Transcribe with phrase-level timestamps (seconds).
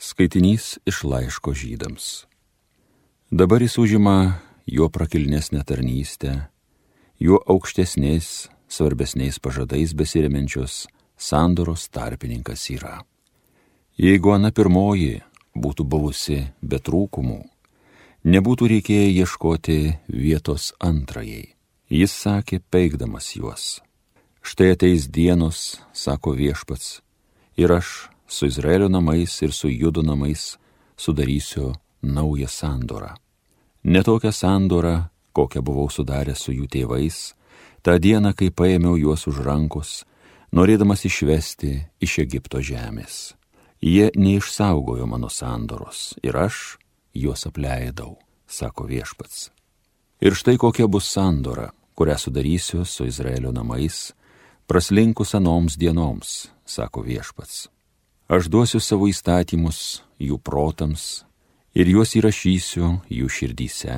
[0.00, 2.24] Skaitinys iš laiško žydams.
[3.30, 6.46] Dabar jis užima jo prakilnesnę tarnystę,
[7.18, 10.86] juo aukštesniais, svarbesniais pažadais besirimenčios
[11.16, 13.02] sandoros tarpininkas yra.
[14.00, 15.20] Jeigu Ana pirmoji
[15.52, 17.42] būtų buvusi be trūkumų,
[18.24, 19.78] nebūtų reikėję ieškoti
[20.08, 21.52] vietos antrajai.
[21.92, 23.82] Jis sakė, peikdamas juos.
[24.40, 27.02] Štai ateis dienos, sako viešpats,
[27.60, 30.58] ir aš su Izraelio namais ir su Judo namais
[30.96, 33.14] sudarysiu naują sandorą.
[33.84, 37.34] Ne tokią sandorą, kokią buvau sudaręs su jų tėvais,
[37.82, 40.04] tą dieną, kai paėmiau juos už rankos,
[40.52, 43.34] norėdamas išvesti iš Egipto žemės.
[43.82, 46.78] Jie neišsaugojo mano sandoros ir aš
[47.14, 49.50] juos apleidau, sako viešpats.
[50.20, 54.12] Ir štai kokia bus sandora, kurią sudarysiu su Izraelio namais,
[54.68, 57.79] praslinkus anoms dienoms, sako viešpats.
[58.30, 61.24] Aš duosiu savo įstatymus jų protams
[61.74, 63.96] ir juos įrašysiu jų širdyse.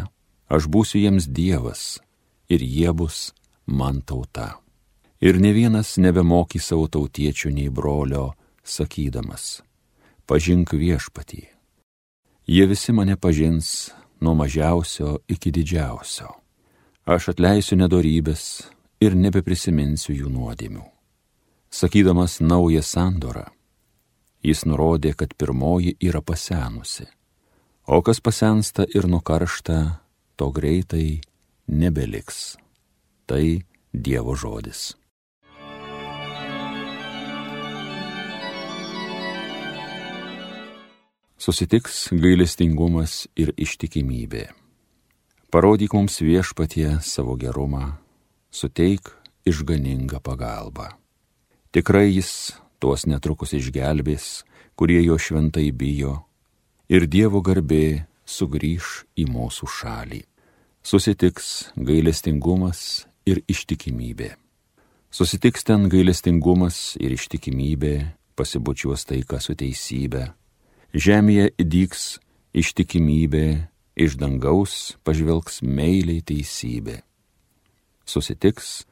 [0.48, 2.00] Aš būsiu jiems Dievas
[2.48, 3.34] ir jie bus
[3.68, 4.56] man tauta.
[5.20, 8.32] Ir ne vienas nebemokys savo tautiečių nei brolio,
[8.64, 9.60] sakydamas,
[10.24, 11.44] pažink viešpatį.
[12.48, 13.92] Jie visi mane pažins
[14.24, 16.32] nuo mažiausio iki didžiausio.
[17.04, 18.64] Aš atleisiu nedorybės
[19.04, 20.88] ir nebeprisiminsiu jų nuodėmių.
[21.68, 23.50] Sakydamas naują sandorą,
[24.42, 27.06] jis nurodė, kad pirmoji yra pasenusi,
[27.86, 29.78] o kas pasensta ir nukaršta,
[30.36, 31.20] to greitai
[31.68, 32.56] nebeliks.
[33.26, 34.94] Tai Dievo žodis.
[41.36, 44.46] Susitiks gailestingumas ir ištikimybė.
[45.52, 47.98] Parodyk mums viešpatie savo gerumą,
[48.48, 49.10] suteik
[49.44, 50.86] išganingą pagalbą.
[51.74, 54.42] Tikrai jis tuos netrukus išgelbės,
[54.74, 56.24] kurie jo šventai bijo,
[56.90, 60.22] ir Dievo garbė sugrįž į mūsų šalį.
[60.82, 64.34] Susitiks gailestingumas ir ištikimybė.
[65.12, 67.94] Susitiks ten gailestingumas ir ištikimybė,
[68.34, 70.32] pasibučiuos taika su teisybė.
[70.92, 72.02] Žemėje įdyks
[72.56, 73.46] ištikimybė,
[73.94, 76.98] iš dangaus pažvelgs meiliai teisybė.
[78.08, 78.82] Susitiks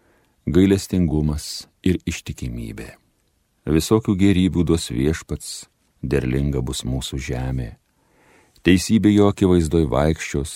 [0.47, 2.95] gailestingumas ir ištikimybė.
[3.71, 5.69] Visokių gerybių duos viešpats,
[6.03, 7.69] derlinga bus mūsų žemė.
[8.67, 10.53] Teisybė jo akivaizdoj vaikščios,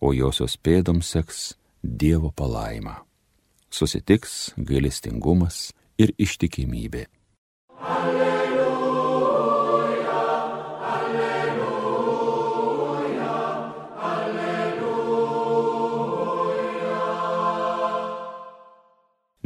[0.00, 1.42] o josios pėdoms seks
[1.84, 3.02] Dievo palaima.
[3.68, 7.04] Susitiks gailestingumas ir ištikimybė.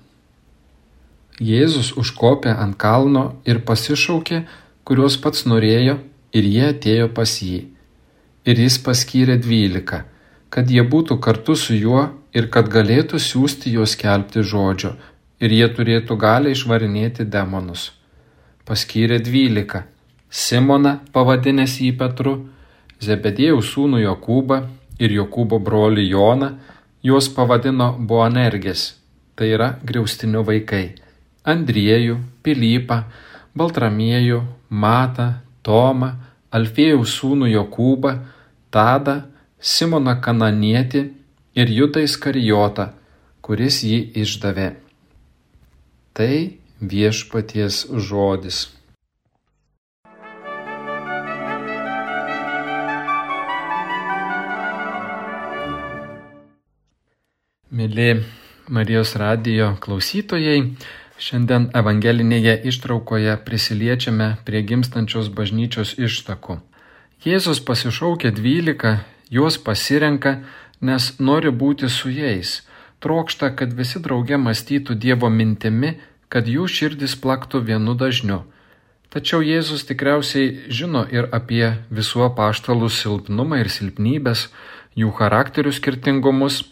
[1.37, 4.41] Jėzus užkopė ant kalno ir pasišaukė,
[4.83, 5.99] kuriuos pats norėjo,
[6.33, 7.59] ir jie atėjo pas jį.
[8.45, 10.03] Ir jis paskyrė dvylika,
[10.49, 14.95] kad jie būtų kartu su juo ir kad galėtų siūsti juos kelbti žodžio,
[15.39, 17.91] ir jie turėtų galę išvarinėti demonus.
[18.65, 19.85] Paskyrė dvylika-
[20.43, 22.33] Simoną, pavadinęs jį Petru,
[23.01, 24.57] Zebedėjų sūnų Jokūbą
[24.99, 26.49] ir Jokūbo brolį Joną,
[27.01, 28.95] juos pavadino Boanergės,
[29.35, 30.95] tai yra griaustinio vaikai,
[31.47, 33.03] Andriejų, Pilypą,
[33.57, 35.27] Baltramiejų, Matą,
[35.65, 36.13] Tomą,
[36.53, 38.13] Alfėjaus sūnų Jokūbą,
[38.73, 39.15] Tadą,
[39.59, 41.01] Simoną Kananietį
[41.59, 42.89] ir Jutą Iskarijotą,
[43.41, 44.73] kuris jį išdavė.
[46.13, 46.33] Tai
[46.81, 48.67] viešpaties žodis.
[57.69, 58.23] Mėly
[58.69, 60.63] Marijos radijo klausytojai,
[61.19, 66.55] Šiandien evangelinėje ištraukoje prisiliečiame prie gimstančios bažnyčios ištakų.
[67.25, 68.91] Jėzus pasišaukia dvylika,
[69.27, 70.33] juos pasirenka,
[70.79, 72.53] nes nori būti su jais,
[73.03, 75.91] trokšta, kad visi drauge mąstytų Dievo mintimi,
[76.31, 78.39] kad jų širdis plaktų vienu dažniu.
[79.11, 84.47] Tačiau Jėzus tikriausiai žino ir apie visų apaštalų silpnumą ir silpnybės,
[84.95, 86.63] jų charakterių skirtingumus,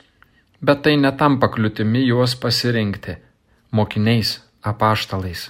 [0.63, 3.19] bet tai netampa kliūtimi juos pasirinkti
[3.71, 5.49] mokiniais, apaštalais.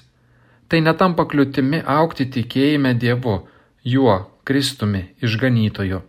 [0.68, 3.40] Tai netampa kliūtimi aukti tikėjime Dievu,
[3.84, 4.18] juo,
[4.48, 6.02] Kristumi, išganytoju.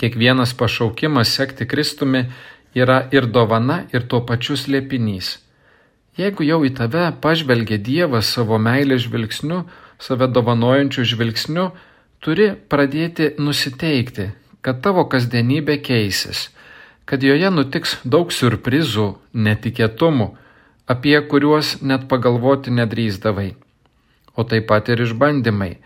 [0.00, 2.26] Kiekvienas pašaukimas sekti Kristumi
[2.74, 5.38] yra ir dovana, ir tuo pačiu slėpinys.
[6.18, 9.62] Jeigu jau į tave pažvelgia Dievas savo meilės žvilgsniu,
[10.00, 11.70] save dovanojančiu žvilgsniu,
[12.20, 16.50] turi pradėti nusiteikti, kad tavo kasdienybė keisis,
[17.08, 20.28] kad joje nutiks daug surprizų, netikėtumų,
[20.86, 23.50] apie kuriuos net pagalvoti nedrįzdavai.
[24.36, 25.76] O taip pat ir išbandymai.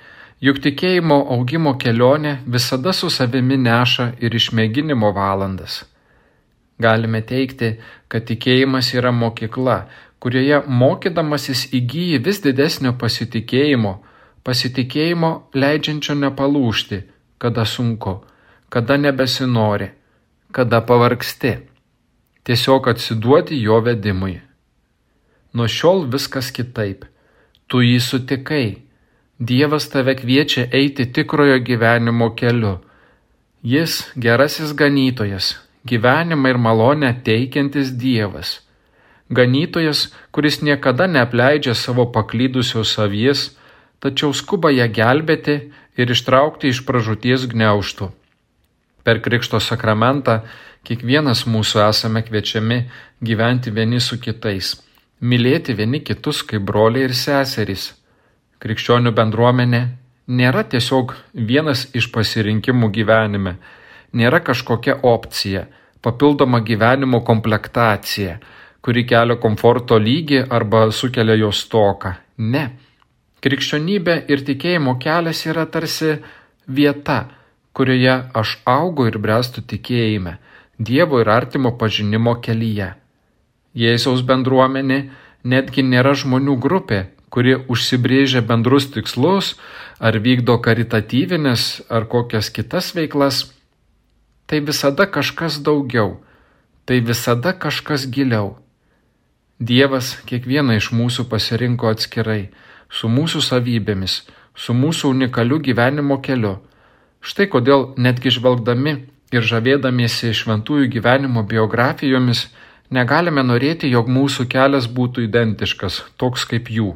[0.41, 5.85] Juk tikėjimo augimo kelionė visada su savimi neša ir išmėginimo valandas.
[6.79, 7.79] Galime teikti,
[8.09, 9.79] kad tikėjimas yra mokykla,
[10.21, 13.95] kurioje mokydamasis įgyji vis didesnio pasitikėjimo,
[14.45, 17.01] pasitikėjimo leidžiančio nepalūšti,
[17.39, 18.19] kada sunku,
[18.69, 19.89] kada nebesinori,
[20.53, 21.57] kada pavargsti.
[22.47, 24.37] Tiesiog atsiduoti jo vedimui.
[25.57, 27.07] Nuo šiol viskas kitaip.
[27.67, 28.67] Tu jį sutikai.
[29.41, 32.75] Dievas tave kviečia eiti tikrojo gyvenimo keliu.
[33.65, 35.55] Jis gerasis ganytojas,
[35.89, 38.61] gyvenimą ir malonę teikiantis Dievas.
[39.33, 43.49] Ganytojas, kuris niekada neapleidžia savo paklydusios savies,
[43.99, 45.57] tačiau skuba ją gelbėti
[45.97, 48.13] ir ištraukti iš pražūties gneuštų.
[49.03, 50.43] Per Krikšto sakramentą
[50.87, 52.85] kiekvienas mūsų esame kviečiami
[53.25, 54.77] gyventi vieni su kitais,
[55.21, 57.93] mylėti vieni kitus kaip broliai ir seserys.
[58.61, 59.83] Krikščionių bendruomenė
[60.27, 63.57] nėra tiesiog vienas iš pasirinkimų gyvenime,
[64.13, 65.67] nėra kažkokia opcija,
[66.03, 68.39] papildoma gyvenimo komplektacija,
[68.81, 72.15] kuri kelia komforto lygį arba sukelia jo stoką.
[72.39, 72.67] Ne.
[73.43, 76.17] Krikščionybė ir tikėjimo kelias yra tarsi
[76.67, 77.27] vieta,
[77.77, 80.39] kurioje aš augu ir brestu tikėjime,
[80.77, 82.91] Dievo ir artimo pažinimo kelyje.
[83.77, 85.03] Jėzaus bendruomenė
[85.45, 89.55] netgi nėra žmonių grupė, kuri užsibrėžia bendrus tikslus
[90.01, 93.45] ar vykdo karitatyvinės ar kokias kitas veiklas
[94.47, 96.23] tai visada kažkas daugiau,
[96.87, 98.57] tai visada kažkas giliau.
[99.59, 102.53] Dievas kiekvieną iš mūsų pasirinko atskirai,
[102.89, 104.23] su mūsų savybėmis,
[104.55, 106.59] su mūsų unikaliu gyvenimo keliu.
[107.21, 108.93] Štai kodėl netgi žvelgdami
[109.35, 112.47] ir žavėdamiesi šventųjų gyvenimo biografijomis,
[112.91, 116.95] negalime norėti, jog mūsų kelias būtų identiškas, toks kaip jų.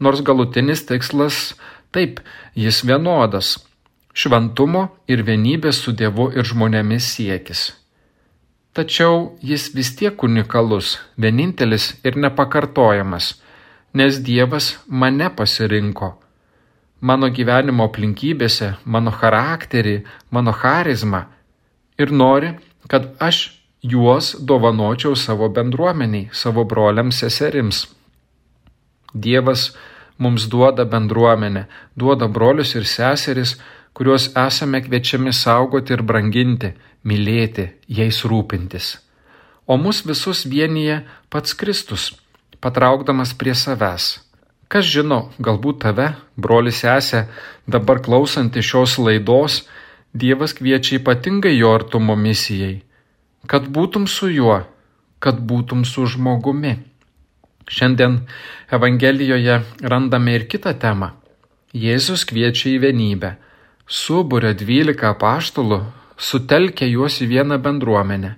[0.00, 1.54] Nors galutinis tikslas
[1.92, 2.22] taip,
[2.56, 3.58] jis vienodas
[4.14, 7.70] šventumo ir vienybės su Dievu ir žmonėmis siekis.
[8.74, 13.34] Tačiau jis vis tiek unikalus, vienintelis ir nepakartojamas,
[13.94, 16.14] nes Dievas mane pasirinko.
[17.00, 21.24] Mano gyvenimo aplinkybėse, mano charakterį, mano charizmą
[21.98, 22.52] ir nori,
[22.88, 27.86] kad aš juos dovanočiau savo bendruomeniai, savo broliams seserims.
[29.14, 29.72] Dievas
[30.18, 31.66] mums duoda bendruomenę,
[31.96, 33.56] duoda brolius ir seseris,
[33.92, 36.74] kuriuos esame kviečiami saugoti ir branginti,
[37.04, 38.98] mylėti, jais rūpintis.
[39.66, 41.00] O mus visus vienyje
[41.30, 42.12] pats Kristus,
[42.60, 44.20] patraukdamas prie savęs.
[44.70, 47.24] Kas žino, galbūt tave, broli sesė,
[47.66, 49.64] dabar klausanti šios laidos,
[50.10, 52.80] Dievas kviečia ypatingai jo artumo misijai,
[53.46, 54.62] kad būtum su juo,
[55.20, 56.78] kad būtum su žmogumi.
[57.70, 58.24] Šiandien
[58.72, 61.12] Evangelijoje randame ir kitą temą.
[61.72, 63.36] Jėzus kviečia į vienybę
[63.90, 65.82] suburia dvylika paštalų,
[66.16, 68.36] sutelkia juos į vieną bendruomenę.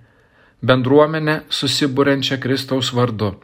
[0.62, 3.35] Bendruomenę susibūrenčią Kristaus vardu.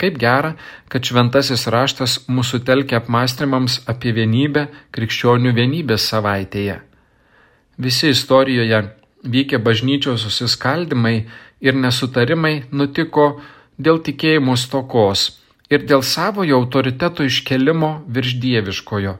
[0.00, 0.54] Kaip gera,
[0.92, 6.78] kad šventasis raštas mūsų telkia apmąstymams apie vienybę krikščionių vienybės savaitėje.
[7.80, 8.82] Visi istorijoje
[9.26, 11.26] vykę bažnyčios susiskaldimai
[11.60, 13.26] ir nesutarimai nutiko
[13.78, 15.28] dėl tikėjimo stokos
[15.70, 19.16] ir dėl savojo autoriteto iškelimo virš dieviškojo.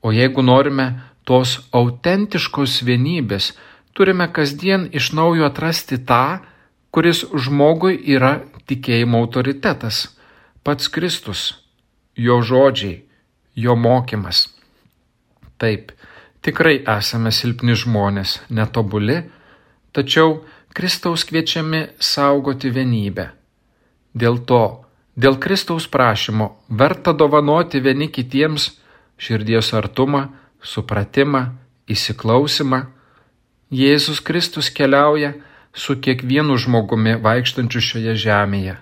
[0.00, 0.86] O jeigu norime
[1.28, 3.52] tos autentiškos vienybės,
[3.92, 6.40] turime kasdien iš naujo atrasti tą,
[6.90, 10.08] kuris žmogui yra tikėjimo autoritetas-
[10.64, 11.60] pats Kristus,
[12.16, 13.02] jo žodžiai,
[13.54, 14.48] jo mokymas.
[15.58, 15.92] Taip,
[16.44, 19.22] tikrai esame silpni žmonės, netobuli,
[19.92, 20.40] tačiau
[20.74, 23.30] Kristaus kviečiami saugoti vienybę.
[24.14, 24.84] Dėl to,
[25.16, 28.70] dėl Kristaus prašymo verta dovanoti vieni kitiems
[29.20, 30.28] širdies artumą,
[30.62, 31.44] supratimą,
[31.90, 32.86] įsiklausimą,
[33.70, 35.34] Jėzus Kristus keliauja
[35.72, 38.74] su kiekvienu žmogumi vaikštančiu šioje žemėje.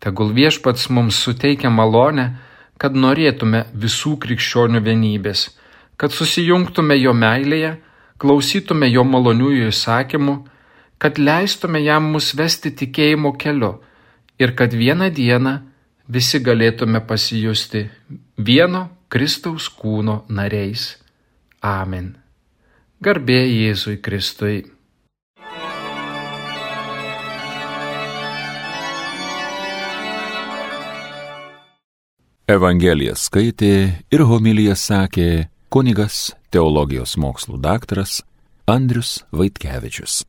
[0.00, 2.30] Tegul viešpats mums suteikia malonę,
[2.80, 5.50] kad norėtume visų krikščionių vienybės,
[5.96, 7.76] kad susijungtume jo meilėje,
[8.22, 10.36] klausytume jo maloniųjų įsakymų,
[11.02, 13.74] kad leistume jam mus vesti tikėjimo keliu
[14.38, 15.54] ir kad vieną dieną
[16.08, 17.86] visi galėtume pasijusti
[18.38, 20.96] vieno Kristaus kūno nariais.
[21.62, 22.14] Amen.
[23.02, 24.62] Garbė Jėzui Kristui.
[32.52, 33.74] Evangeliją skaitė
[34.12, 38.18] ir homiliją sakė kunigas teologijos mokslų daktaras
[38.68, 40.20] Andrius Vaitkevičius.